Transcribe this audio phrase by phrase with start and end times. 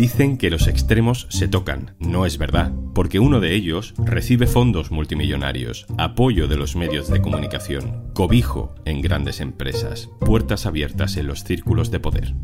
[0.00, 1.94] Dicen que los extremos se tocan.
[1.98, 7.20] No es verdad, porque uno de ellos recibe fondos multimillonarios, apoyo de los medios de
[7.20, 12.34] comunicación, cobijo en grandes empresas, puertas abiertas en los círculos de poder.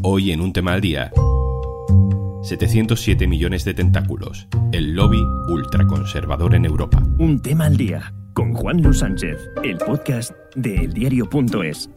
[0.00, 1.12] Hoy en un tema al día,
[2.44, 5.20] 707 millones de tentáculos, el lobby
[5.50, 7.02] ultraconservador en Europa.
[7.18, 11.90] Un tema al día, con Juan Luis Sánchez, el podcast de eldiario.es.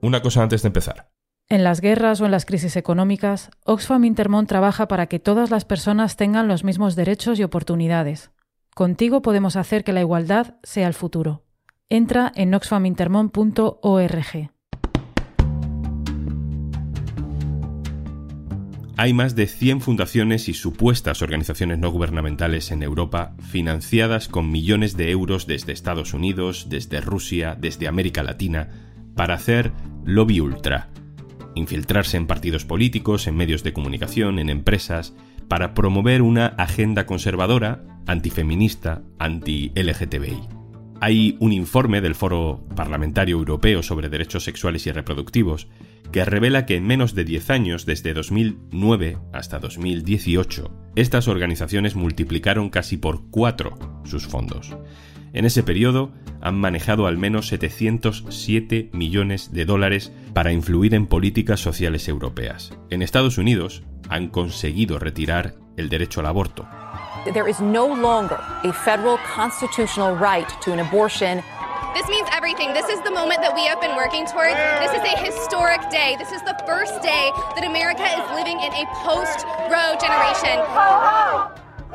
[0.00, 1.17] Una cosa antes de empezar.
[1.50, 5.64] En las guerras o en las crisis económicas, Oxfam Intermón trabaja para que todas las
[5.64, 8.32] personas tengan los mismos derechos y oportunidades.
[8.74, 11.46] Contigo podemos hacer que la igualdad sea el futuro.
[11.88, 14.50] Entra en oxfamintermon.org.
[18.98, 24.98] Hay más de 100 fundaciones y supuestas organizaciones no gubernamentales en Europa financiadas con millones
[24.98, 28.68] de euros desde Estados Unidos, desde Rusia, desde América Latina,
[29.14, 29.72] para hacer
[30.04, 30.90] lobby ultra
[31.58, 35.14] infiltrarse en partidos políticos, en medios de comunicación, en empresas,
[35.48, 40.58] para promover una agenda conservadora, antifeminista, anti-LGTBI.
[41.00, 45.68] Hay un informe del Foro Parlamentario Europeo sobre Derechos Sexuales y Reproductivos
[46.10, 52.70] que revela que en menos de 10 años, desde 2009 hasta 2018, estas organizaciones multiplicaron
[52.70, 54.76] casi por cuatro sus fondos.
[55.32, 61.60] En ese periodo han manejado al menos 707 millones de dólares para influir en políticas
[61.60, 62.72] sociales europeas.
[62.90, 66.66] En Estados Unidos han conseguido retirar el derecho al aborto.
[67.32, 71.42] There is no longer a federal constitutional right to an abortion.
[71.94, 72.72] This means everything.
[72.74, 74.54] This is the moment that we have been working towards.
[74.80, 76.16] This is a historic day.
[76.16, 80.58] This is the first day that America is living in a post-Roe generation.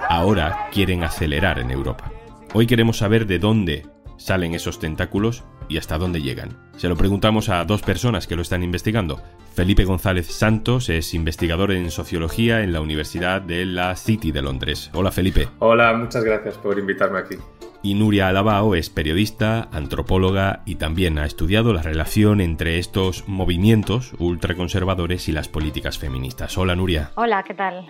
[0.10, 2.12] Ahora quieren acelerar en Europa.
[2.54, 3.86] Hoy queremos saber de dónde
[4.24, 6.58] salen esos tentáculos y hasta dónde llegan.
[6.78, 9.22] Se lo preguntamos a dos personas que lo están investigando.
[9.54, 14.90] Felipe González Santos es investigador en sociología en la Universidad de la City de Londres.
[14.94, 15.50] Hola Felipe.
[15.60, 17.36] Hola, muchas gracias por invitarme aquí.
[17.84, 24.14] Y Nuria Alabao es periodista, antropóloga y también ha estudiado la relación entre estos movimientos
[24.20, 26.58] ultraconservadores y las políticas feministas.
[26.58, 27.12] Hola Nuria.
[27.16, 27.88] Hola, ¿qué tal?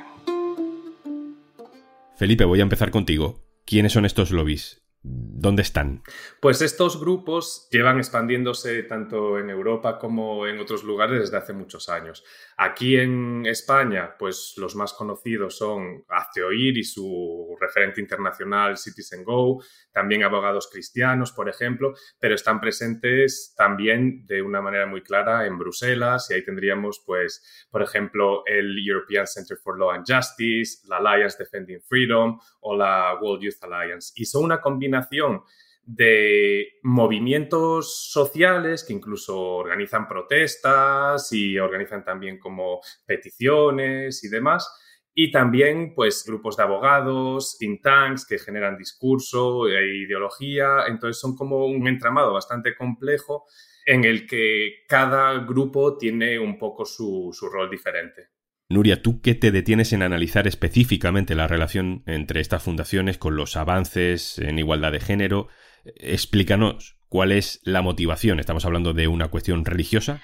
[2.18, 3.40] Felipe, voy a empezar contigo.
[3.66, 4.83] ¿Quiénes son estos lobbies?
[5.06, 6.02] ¿Dónde están?
[6.40, 11.90] Pues estos grupos llevan expandiéndose tanto en Europa como en otros lugares desde hace muchos
[11.90, 12.24] años.
[12.58, 19.24] Aquí en España, pues los más conocidos son Hazte Oír y su referente internacional Citizen
[19.24, 25.46] Go, también abogados cristianos, por ejemplo, pero están presentes también de una manera muy clara
[25.46, 30.88] en Bruselas y ahí tendríamos, pues, por ejemplo, el European Center for Law and Justice,
[30.88, 34.14] la Alliance Defending Freedom o la World Youth Alliance.
[34.16, 35.42] Y son una combinación
[35.86, 44.70] de movimientos sociales que incluso organizan protestas y organizan también como peticiones y demás.
[45.16, 50.86] Y también, pues, grupos de abogados, think tanks que generan discurso e ideología.
[50.88, 53.46] Entonces, son como un entramado bastante complejo
[53.86, 58.30] en el que cada grupo tiene un poco su, su rol diferente.
[58.70, 63.56] Nuria, ¿tú qué te detienes en analizar específicamente la relación entre estas fundaciones con los
[63.56, 65.48] avances en igualdad de género?
[65.86, 68.40] Explícanos cuál es la motivación.
[68.40, 70.22] ¿Estamos hablando de una cuestión religiosa?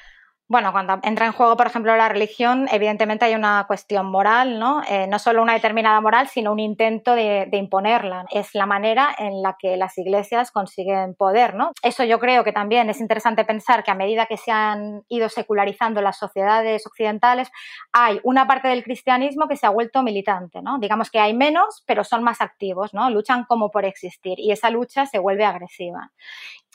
[0.51, 4.81] Bueno, cuando entra en juego, por ejemplo, la religión, evidentemente hay una cuestión moral, ¿no?
[4.89, 8.25] Eh, no solo una determinada moral, sino un intento de, imponerla.
[8.31, 11.71] Es la manera en la que las iglesias consiguen poder, ¿no?
[11.83, 15.29] Eso yo creo que también es interesante pensar que a medida que se han ido
[15.29, 17.51] secularizando las sociedades occidentales,
[17.91, 20.79] hay una parte del cristianismo que se ha vuelto militante, ¿no?
[20.79, 23.07] Digamos que hay menos, pero son más activos, ¿no?
[23.11, 26.11] Luchan como por existir y esa lucha se vuelve agresiva.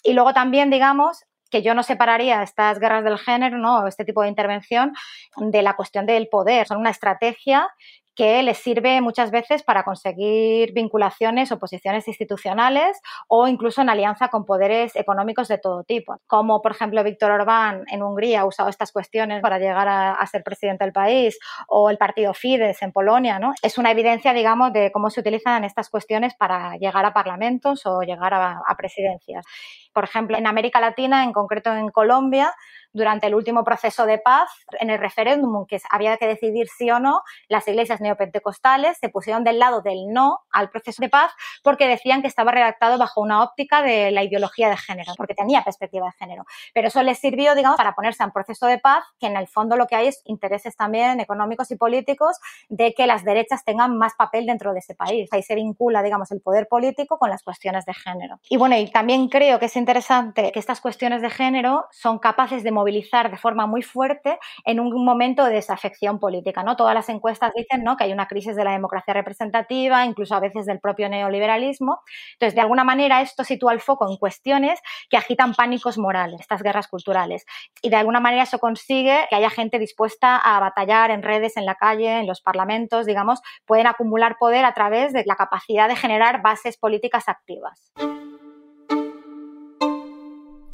[0.04, 3.86] Y luego también, digamos, que yo no separaría estas guerras del género, ¿no?
[3.86, 4.92] este tipo de intervención,
[5.36, 6.66] de la cuestión del poder.
[6.66, 7.68] Son una estrategia
[8.14, 14.28] que les sirve muchas veces para conseguir vinculaciones o posiciones institucionales o incluso en alianza
[14.28, 18.68] con poderes económicos de todo tipo, como por ejemplo Víctor Orbán en Hungría ha usado
[18.68, 21.38] estas cuestiones para llegar a, ser presidente del país
[21.68, 23.52] o el partido Fidesz en Polonia, ¿no?
[23.62, 28.00] Es una evidencia, digamos, de cómo se utilizan estas cuestiones para llegar a parlamentos o
[28.00, 29.44] llegar a, a presidencias.
[29.92, 32.52] Por ejemplo, en América Latina, en concreto en Colombia,
[32.94, 34.48] durante el último proceso de paz,
[34.80, 39.44] en el referéndum que había que decidir sí o no, las iglesias neopentecostales se pusieron
[39.44, 41.32] del lado del no al proceso de paz
[41.62, 45.62] porque decían que estaba redactado bajo una óptica de la ideología de género, porque tenía
[45.62, 46.44] perspectiva de género.
[46.72, 49.76] Pero eso les sirvió, digamos, para ponerse un proceso de paz que en el fondo
[49.76, 52.38] lo que hay es intereses también económicos y políticos
[52.68, 55.28] de que las derechas tengan más papel dentro de ese país.
[55.32, 58.38] Ahí se vincula, digamos, el poder político con las cuestiones de género.
[58.48, 62.62] Y bueno, y también creo que es interesante que estas cuestiones de género son capaces
[62.62, 66.62] de movilizar de forma muy fuerte en un momento de desafección política.
[66.62, 66.76] ¿no?
[66.76, 67.96] Todas las encuestas dicen ¿no?
[67.96, 72.02] que hay una crisis de la democracia representativa, incluso a veces del propio neoliberalismo.
[72.34, 76.62] Entonces, de alguna manera, esto sitúa el foco en cuestiones que agitan pánicos morales, estas
[76.62, 77.46] guerras culturales.
[77.80, 81.64] Y de alguna manera eso consigue que haya gente dispuesta a batallar en redes, en
[81.64, 85.96] la calle, en los parlamentos, digamos, pueden acumular poder a través de la capacidad de
[85.96, 87.92] generar bases políticas activas.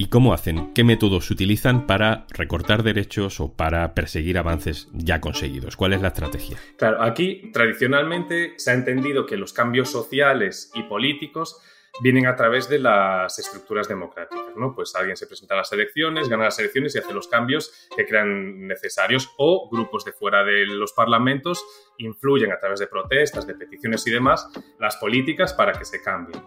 [0.01, 0.73] ¿Y cómo hacen?
[0.73, 5.77] ¿Qué métodos utilizan para recortar derechos o para perseguir avances ya conseguidos?
[5.77, 6.57] ¿Cuál es la estrategia?
[6.79, 11.61] Claro, aquí tradicionalmente se ha entendido que los cambios sociales y políticos
[12.01, 14.75] vienen a través de las estructuras democráticas, ¿no?
[14.75, 18.07] Pues alguien se presenta a las elecciones, gana las elecciones y hace los cambios que
[18.07, 21.65] crean necesarios o grupos de fuera de los parlamentos
[21.99, 24.49] influyen a través de protestas, de peticiones y demás
[24.79, 26.43] las políticas para que se cambien.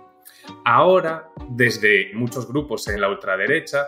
[0.65, 3.87] Ahora, desde muchos grupos en la ultraderecha,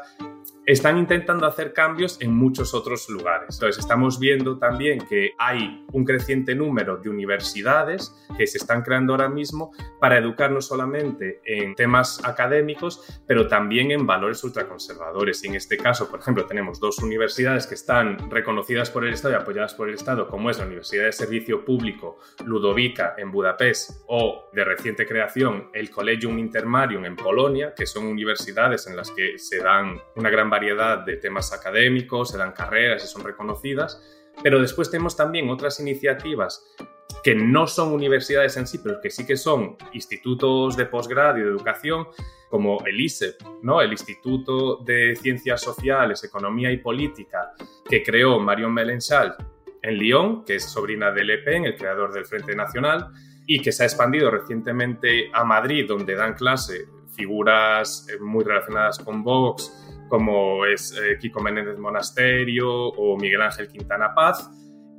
[0.65, 3.55] están intentando hacer cambios en muchos otros lugares.
[3.55, 9.13] Entonces, estamos viendo también que hay un creciente número de universidades que se están creando
[9.13, 15.43] ahora mismo para educar no solamente en temas académicos, pero también en valores ultraconservadores.
[15.43, 19.35] Y en este caso, por ejemplo, tenemos dos universidades que están reconocidas por el Estado
[19.35, 24.03] y apoyadas por el Estado, como es la Universidad de Servicio Público Ludovica en Budapest
[24.07, 29.37] o de reciente creación el Collegium Intermarium en Polonia, que son universidades en las que
[29.37, 34.01] se dan una gran variedad de temas académicos, se dan carreras y son reconocidas,
[34.41, 36.63] pero después tenemos también otras iniciativas
[37.23, 41.41] que no son universidades en sí, pero que sí que son institutos de posgrado y
[41.41, 42.07] de educación,
[42.49, 43.81] como el ISEP, ¿no?
[43.81, 47.53] el Instituto de Ciencias Sociales, Economía y Política,
[47.89, 49.35] que creó Marion Melenchal
[49.81, 53.11] en Lyon, que es sobrina de Le Pen, el creador del Frente Nacional,
[53.47, 56.85] y que se ha expandido recientemente a Madrid, donde dan clase
[57.15, 59.71] figuras eh, muy relacionadas con Vox,
[60.09, 64.49] como es eh, Kiko Menéndez Monasterio o Miguel Ángel Quintana Paz,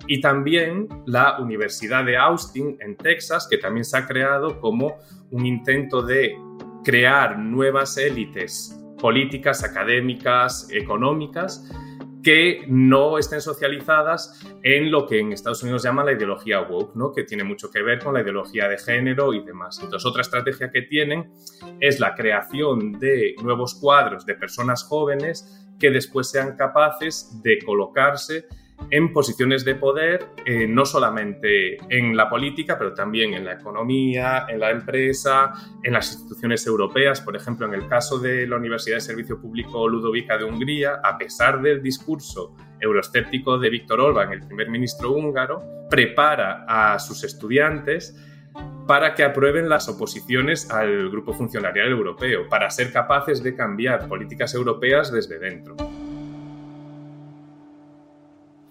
[0.06, 4.98] y también la Universidad de Austin en Texas, que también se ha creado como
[5.30, 6.36] un intento de
[6.84, 11.68] crear nuevas élites políticas, académicas, económicas,
[12.26, 17.12] que no estén socializadas en lo que en Estados Unidos llaman la ideología woke, ¿no?
[17.12, 19.78] que tiene mucho que ver con la ideología de género y demás.
[19.80, 21.30] Entonces, otra estrategia que tienen
[21.78, 28.46] es la creación de nuevos cuadros de personas jóvenes que después sean capaces de colocarse
[28.90, 34.46] en posiciones de poder, eh, no solamente en la política, pero también en la economía,
[34.48, 35.52] en la empresa,
[35.82, 37.20] en las instituciones europeas.
[37.20, 41.18] Por ejemplo, en el caso de la Universidad de Servicio Público Ludovica de Hungría, a
[41.18, 48.14] pesar del discurso euroescéptico de Víctor Orbán, el primer ministro húngaro, prepara a sus estudiantes
[48.86, 54.54] para que aprueben las oposiciones al grupo funcionarial europeo, para ser capaces de cambiar políticas
[54.54, 55.76] europeas desde dentro.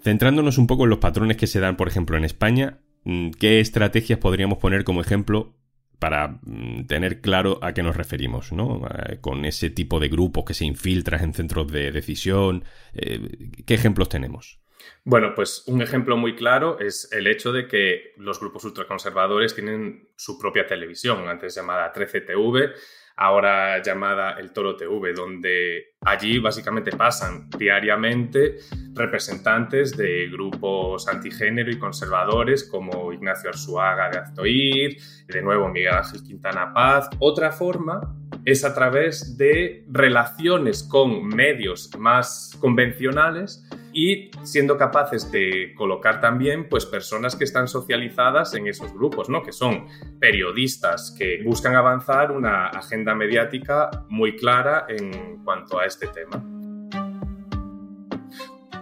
[0.06, 3.58] Centrándonos un poco en los patrones que se dan, por ejemplo, en España, mm, ¿qué
[3.58, 5.56] estrategias podríamos poner como ejemplo
[5.98, 8.82] para mm, tener claro a qué nos referimos, ¿no?
[9.20, 12.62] Con ese tipo de grupos que se infiltran en centros de decisión.
[12.92, 14.60] Eh, ¿Qué ejemplos tenemos?
[15.02, 20.10] Bueno, pues un ejemplo muy claro es el hecho de que los grupos ultraconservadores tienen
[20.14, 22.74] su propia televisión, antes llamada 13TV,
[23.16, 28.58] ahora llamada El Toro TV, donde allí básicamente pasan diariamente
[28.96, 36.22] representantes de grupos antigénero y conservadores como Ignacio Arzuaga de Aztoir, de nuevo Miguel Ángel
[36.22, 37.08] Quintana Paz.
[37.18, 45.72] Otra forma es a través de relaciones con medios más convencionales y siendo capaces de
[45.74, 49.42] colocar también pues personas que están socializadas en esos grupos, ¿no?
[49.42, 49.86] Que son
[50.20, 56.55] periodistas que buscan avanzar una agenda mediática muy clara en cuanto a este tema.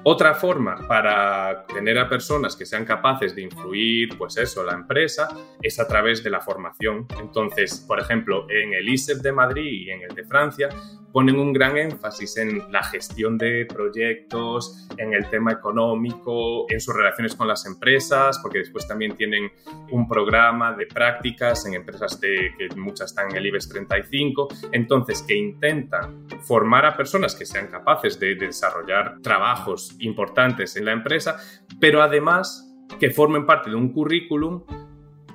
[0.06, 5.28] Otra forma para tener a personas que sean capaces de influir, pues eso, la empresa,
[5.62, 7.06] es a través de la formación.
[7.18, 10.68] Entonces, por ejemplo, en el ISEP de Madrid y en el de Francia,
[11.14, 16.92] ponen un gran énfasis en la gestión de proyectos, en el tema económico, en sus
[16.92, 19.48] relaciones con las empresas, porque después también tienen
[19.92, 25.22] un programa de prácticas en empresas de, que muchas están en el IBEX 35, entonces
[25.22, 30.92] que intentan formar a personas que sean capaces de, de desarrollar trabajos importantes en la
[30.92, 31.36] empresa,
[31.78, 34.64] pero además que formen parte de un currículum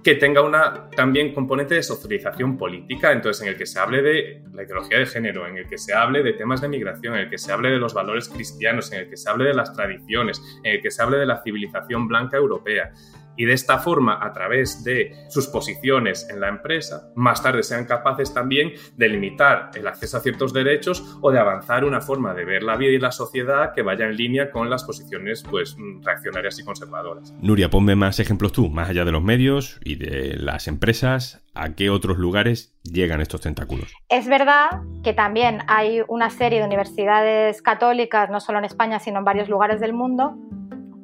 [0.03, 4.43] que tenga una también componente de socialización política, entonces en el que se hable de
[4.53, 7.29] la ideología de género, en el que se hable de temas de migración, en el
[7.29, 10.41] que se hable de los valores cristianos, en el que se hable de las tradiciones,
[10.63, 12.93] en el que se hable de la civilización blanca europea.
[13.39, 17.85] Y de esta forma, a través de sus posiciones en la empresa, más tarde sean
[17.85, 22.43] capaces también de limitar el acceso a ciertos derechos o de avanzar una forma de
[22.43, 26.59] ver la vida y la sociedad que vaya en línea con las posiciones pues, reaccionarias
[26.59, 27.33] y conservadoras.
[27.41, 31.75] Nuria, ponme más ejemplos tú, más allá de los medios y de las empresas, ¿a
[31.75, 33.93] qué otros lugares llegan estos tentáculos?
[34.09, 39.19] Es verdad que también hay una serie de universidades católicas, no solo en España, sino
[39.19, 40.35] en varios lugares del mundo,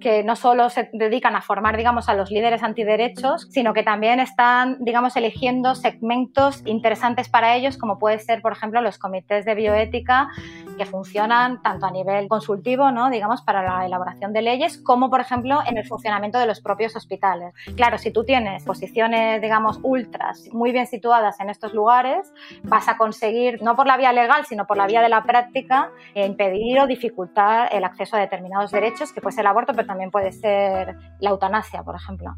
[0.05, 4.19] que no solo se dedican a formar, digamos, a los líderes antiderechos, sino que también
[4.19, 9.55] están, digamos, eligiendo segmentos interesantes para ellos, como puede ser, por ejemplo, los comités de
[9.55, 10.27] bioética
[10.77, 13.09] que funcionan tanto a nivel consultivo, ¿no?
[13.09, 16.95] digamos, para la elaboración de leyes, como, por ejemplo, en el funcionamiento de los propios
[16.95, 17.53] hospitales.
[17.75, 22.31] Claro, si tú tienes posiciones, digamos, ultras muy bien situadas en estos lugares,
[22.63, 25.91] vas a conseguir, no por la vía legal, sino por la vía de la práctica,
[26.13, 30.11] impedir o dificultar el acceso a determinados derechos, que puede ser el aborto, pero también
[30.11, 32.35] puede ser la eutanasia, por ejemplo.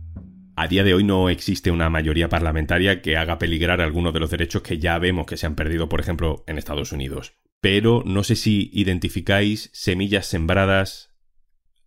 [0.60, 4.32] A día de hoy no existe una mayoría parlamentaria que haga peligrar algunos de los
[4.32, 7.36] derechos que ya vemos que se han perdido, por ejemplo, en Estados Unidos.
[7.70, 11.14] Pero no sé si identificáis semillas sembradas,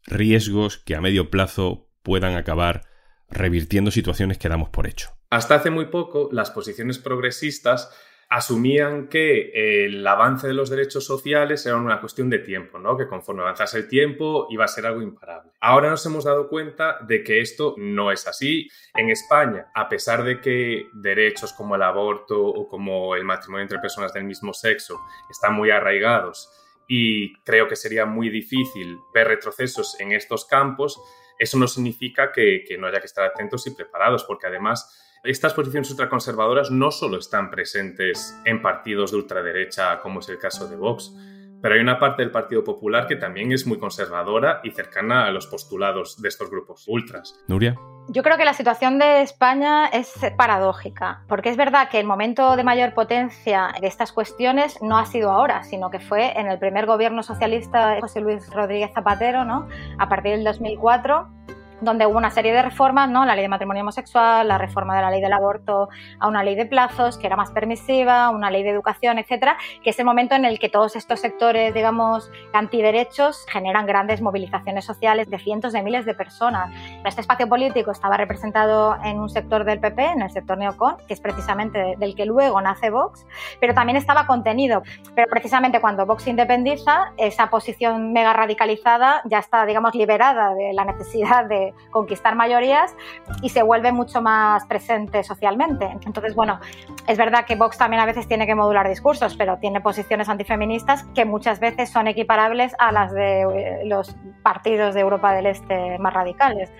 [0.04, 2.82] riesgos que a medio plazo puedan acabar
[3.30, 5.16] revirtiendo situaciones que damos por hecho.
[5.30, 7.88] Hasta hace muy poco, las posiciones progresistas
[8.30, 12.96] asumían que el avance de los derechos sociales era una cuestión de tiempo, ¿no?
[12.96, 15.50] que conforme avanzase el tiempo iba a ser algo imparable.
[15.60, 18.68] Ahora nos hemos dado cuenta de que esto no es así.
[18.94, 23.80] En España, a pesar de que derechos como el aborto o como el matrimonio entre
[23.80, 26.48] personas del mismo sexo están muy arraigados
[26.86, 31.02] y creo que sería muy difícil ver retrocesos en estos campos,
[31.36, 35.52] eso no significa que, que no haya que estar atentos y preparados, porque además estas
[35.54, 40.76] posiciones ultraconservadoras no solo están presentes en partidos de ultraderecha, como es el caso de
[40.76, 41.12] Vox,
[41.60, 45.30] pero hay una parte del Partido Popular que también es muy conservadora y cercana a
[45.30, 47.38] los postulados de estos grupos ultras.
[47.48, 47.76] Nuria.
[48.08, 52.56] Yo creo que la situación de España es paradójica, porque es verdad que el momento
[52.56, 56.58] de mayor potencia de estas cuestiones no ha sido ahora, sino que fue en el
[56.58, 59.68] primer gobierno socialista de José Luis Rodríguez Zapatero, ¿no?
[59.98, 61.39] a partir del 2004
[61.80, 63.24] donde hubo una serie de reformas, ¿no?
[63.24, 66.54] La ley de matrimonio homosexual, la reforma de la ley del aborto a una ley
[66.54, 70.34] de plazos que era más permisiva, una ley de educación, etcétera, que es el momento
[70.34, 75.82] en el que todos estos sectores, digamos, antiderechos generan grandes movilizaciones sociales de cientos de
[75.82, 76.70] miles de personas.
[77.04, 81.14] Este espacio político estaba representado en un sector del PP, en el sector neocon, que
[81.14, 83.26] es precisamente del que luego nace Vox,
[83.60, 84.82] pero también estaba contenido.
[85.14, 90.84] Pero precisamente cuando Vox independiza, esa posición mega radicalizada ya está, digamos, liberada de la
[90.84, 92.94] necesidad de conquistar mayorías
[93.42, 95.88] y se vuelve mucho más presente socialmente.
[96.04, 96.60] Entonces, bueno,
[97.06, 101.04] es verdad que Vox también a veces tiene que modular discursos, pero tiene posiciones antifeministas
[101.14, 105.98] que muchas veces son equiparables a las de eh, los partidos de Europa del Este
[105.98, 106.70] más radicales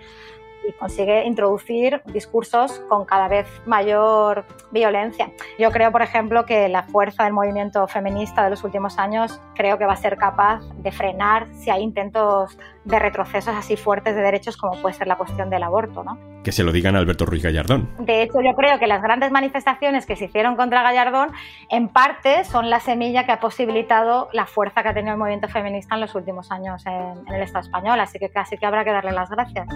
[0.66, 5.30] y consigue introducir discursos con cada vez mayor violencia.
[5.58, 9.78] Yo creo, por ejemplo, que la fuerza del movimiento feminista de los últimos años creo
[9.78, 14.22] que va a ser capaz de frenar si hay intentos de retrocesos así fuertes de
[14.22, 16.18] derechos como puede ser la cuestión del aborto, ¿no?
[16.42, 17.90] Que se lo digan a Alberto Ruiz Gallardón.
[17.98, 21.32] De hecho, yo creo que las grandes manifestaciones que se hicieron contra Gallardón,
[21.68, 25.48] en parte, son la semilla que ha posibilitado la fuerza que ha tenido el movimiento
[25.48, 28.00] feminista en los últimos años en, en el Estado español.
[28.00, 29.66] Así que casi que habrá que darle las gracias.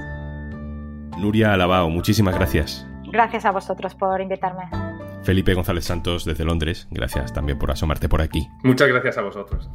[1.19, 2.87] Nuria Alabao, muchísimas gracias.
[3.11, 4.65] Gracias a vosotros por invitarme.
[5.23, 8.49] Felipe González Santos desde Londres, gracias también por asomarte por aquí.
[8.63, 9.71] Muchas gracias a vosotros.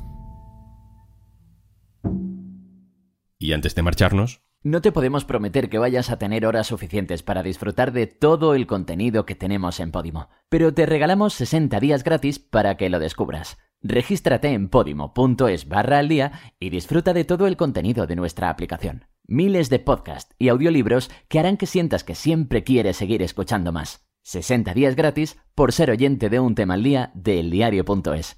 [3.40, 4.42] Y antes de marcharnos...
[4.62, 8.68] No te podemos prometer que vayas a tener horas suficientes para disfrutar de todo el
[8.68, 13.58] contenido que tenemos en Podimo, pero te regalamos 60 días gratis para que lo descubras.
[13.82, 19.06] Regístrate en podimo.es barra al día y disfruta de todo el contenido de nuestra aplicación
[19.30, 24.06] miles de podcasts y audiolibros que harán que sientas que siempre quieres seguir escuchando más.
[24.24, 28.38] 60 días gratis por ser oyente de un tema al día de eldiario.es.